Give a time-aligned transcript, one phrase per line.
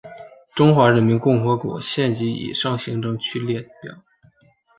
[0.55, 3.99] 中华人民共和国县级以上行政区列表